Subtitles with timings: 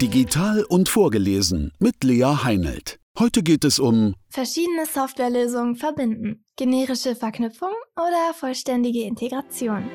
[0.00, 3.00] Digital und vorgelesen mit Lea Heinelt.
[3.18, 9.90] Heute geht es um verschiedene Softwarelösungen verbinden, generische Verknüpfung oder vollständige Integration.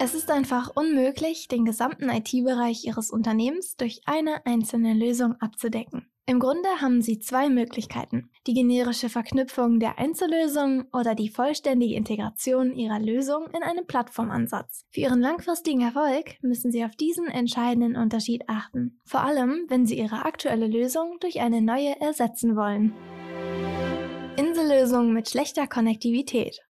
[0.00, 6.10] Es ist einfach unmöglich, den gesamten IT-Bereich Ihres Unternehmens durch eine einzelne Lösung abzudecken.
[6.30, 8.30] Im Grunde haben Sie zwei Möglichkeiten.
[8.46, 14.84] Die generische Verknüpfung der Einzellösungen oder die vollständige Integration Ihrer Lösung in einen Plattformansatz.
[14.92, 19.00] Für Ihren langfristigen Erfolg müssen Sie auf diesen entscheidenden Unterschied achten.
[19.04, 22.92] Vor allem, wenn Sie Ihre aktuelle Lösung durch eine neue ersetzen wollen.
[24.36, 26.60] Insellösungen mit schlechter Konnektivität.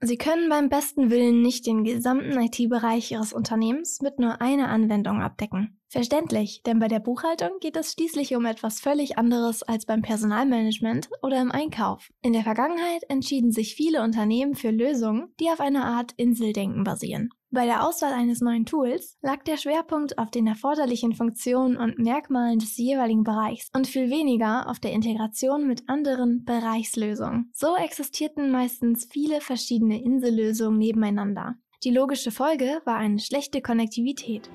[0.00, 5.22] Sie können beim besten Willen nicht den gesamten IT-Bereich Ihres Unternehmens mit nur einer Anwendung
[5.22, 5.80] abdecken.
[5.88, 11.08] Verständlich, denn bei der Buchhaltung geht es schließlich um etwas völlig anderes als beim Personalmanagement
[11.22, 12.10] oder im Einkauf.
[12.20, 17.30] In der Vergangenheit entschieden sich viele Unternehmen für Lösungen, die auf einer Art Inseldenken basieren.
[17.56, 22.58] Bei der Auswahl eines neuen Tools lag der Schwerpunkt auf den erforderlichen Funktionen und Merkmalen
[22.58, 27.50] des jeweiligen Bereichs und viel weniger auf der Integration mit anderen Bereichslösungen.
[27.54, 31.54] So existierten meistens viele verschiedene Insellösungen nebeneinander.
[31.82, 34.50] Die logische Folge war eine schlechte Konnektivität.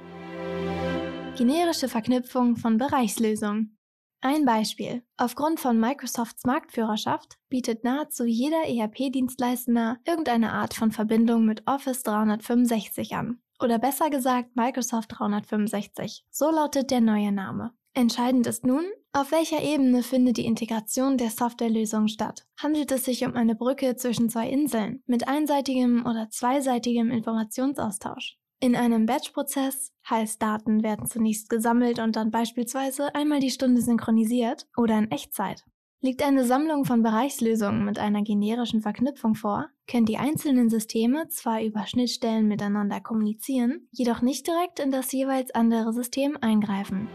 [1.36, 3.80] Generische Verknüpfung von Bereichslösungen.
[4.24, 5.02] Ein Beispiel.
[5.18, 13.16] Aufgrund von Microsofts Marktführerschaft bietet nahezu jeder ERP-Dienstleister irgendeine Art von Verbindung mit Office 365
[13.16, 13.42] an.
[13.60, 16.24] Oder besser gesagt Microsoft 365.
[16.30, 17.72] So lautet der neue Name.
[17.96, 22.46] Entscheidend ist nun, auf welcher Ebene findet die Integration der Softwarelösung statt?
[22.62, 28.38] Handelt es sich um eine Brücke zwischen zwei Inseln mit einseitigem oder zweiseitigem Informationsaustausch?
[28.64, 34.68] In einem Batch-Prozess heißt Daten werden zunächst gesammelt und dann beispielsweise einmal die Stunde synchronisiert
[34.78, 35.64] oder in Echtzeit.
[36.00, 41.64] Liegt eine Sammlung von Bereichslösungen mit einer generischen Verknüpfung vor, können die einzelnen Systeme zwar
[41.64, 47.08] über Schnittstellen miteinander kommunizieren, jedoch nicht direkt in das jeweils andere System eingreifen.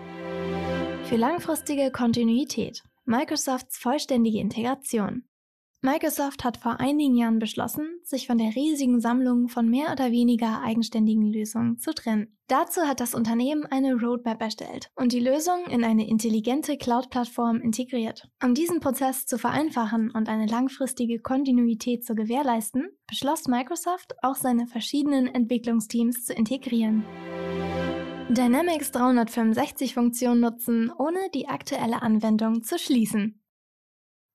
[1.05, 5.23] Für langfristige Kontinuität Microsofts vollständige Integration.
[5.83, 10.63] Microsoft hat vor einigen Jahren beschlossen, sich von der riesigen Sammlung von mehr oder weniger
[10.63, 12.37] eigenständigen Lösungen zu trennen.
[12.49, 18.29] Dazu hat das Unternehmen eine Roadmap erstellt und die Lösung in eine intelligente Cloud-Plattform integriert.
[18.43, 24.67] Um diesen Prozess zu vereinfachen und eine langfristige Kontinuität zu gewährleisten, beschloss Microsoft auch seine
[24.67, 27.05] verschiedenen Entwicklungsteams zu integrieren.
[28.29, 33.41] Dynamics 365 Funktion nutzen, ohne die aktuelle Anwendung zu schließen.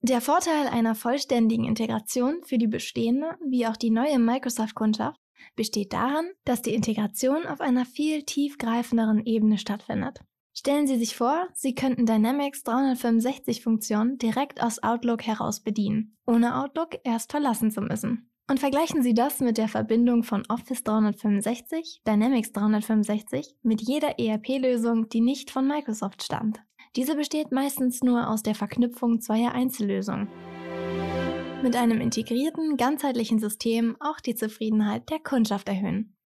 [0.04, 5.22] Der Vorteil einer vollständigen Integration für die bestehende wie auch die neue Microsoft-Kundschaft
[5.56, 10.20] besteht darin, dass die Integration auf einer viel tiefgreifenderen Ebene stattfindet.
[10.54, 16.62] Stellen Sie sich vor, Sie könnten Dynamics 365 Funktionen direkt aus Outlook heraus bedienen, ohne
[16.62, 18.32] Outlook erst verlassen zu müssen.
[18.50, 25.10] Und vergleichen Sie das mit der Verbindung von Office 365, Dynamics 365 mit jeder ERP-Lösung,
[25.10, 26.60] die nicht von Microsoft stammt.
[26.98, 30.28] Diese besteht meistens nur aus der Verknüpfung zweier Einzellösungen.
[31.64, 36.18] Mit einem integrierten, ganzheitlichen System auch die Zufriedenheit der Kundschaft erhöhen.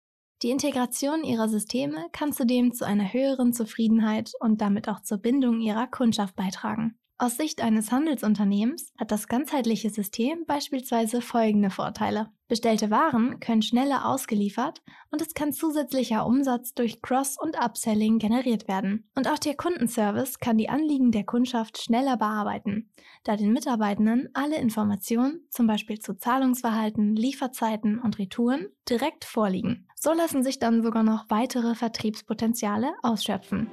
[0.42, 5.60] Die Integration ihrer Systeme kann zudem zu einer höheren Zufriedenheit und damit auch zur Bindung
[5.60, 6.98] ihrer Kundschaft beitragen.
[7.18, 12.30] Aus Sicht eines Handelsunternehmens hat das ganzheitliche System beispielsweise folgende Vorteile.
[12.50, 14.82] Bestellte Waren können schneller ausgeliefert
[15.12, 19.10] und es kann zusätzlicher Umsatz durch Cross- und Upselling generiert werden.
[19.16, 22.90] Und auch der Kundenservice kann die Anliegen der Kundschaft schneller bearbeiten,
[23.24, 29.88] da den Mitarbeitenden alle Informationen, zum Beispiel zu Zahlungsverhalten, Lieferzeiten und Retouren, direkt vorliegen.
[29.96, 33.70] So lassen sich dann sogar noch weitere Vertriebspotenziale ausschöpfen.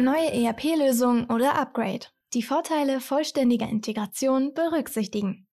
[0.00, 2.06] Neue ERP-Lösung oder Upgrade.
[2.32, 5.48] Die Vorteile vollständiger Integration berücksichtigen.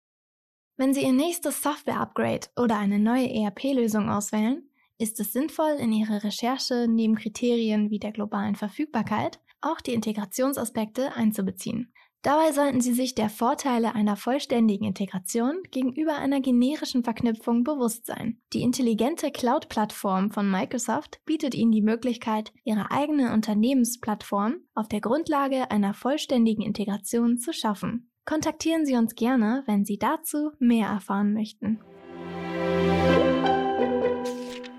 [0.77, 4.69] Wenn Sie Ihr nächstes Software-Upgrade oder eine neue ERP-Lösung auswählen,
[4.99, 11.15] ist es sinnvoll, in Ihre Recherche neben Kriterien wie der globalen Verfügbarkeit auch die Integrationsaspekte
[11.15, 11.91] einzubeziehen.
[12.25, 18.39] Dabei sollten Sie sich der Vorteile einer vollständigen Integration gegenüber einer generischen Verknüpfung bewusst sein.
[18.51, 25.69] Die intelligente Cloud-Plattform von Microsoft bietet Ihnen die Möglichkeit, Ihre eigene Unternehmensplattform auf der Grundlage
[25.69, 28.09] einer vollständigen Integration zu schaffen.
[28.25, 31.79] Kontaktieren Sie uns gerne, wenn Sie dazu mehr erfahren möchten.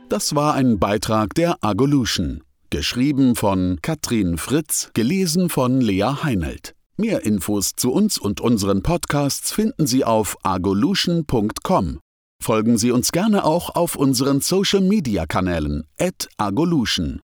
[0.09, 2.43] Das war ein Beitrag der Agolution.
[2.71, 6.76] Geschrieben von Katrin Fritz, gelesen von Lea Heinelt.
[6.99, 12.01] Mehr Infos zu uns und unseren Podcasts finden Sie auf agolution.com.
[12.43, 15.85] Folgen Sie uns gerne auch auf unseren Social Media Kanälen
[16.39, 17.21] agolution.